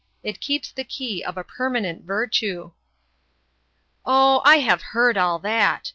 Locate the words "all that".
5.15-5.89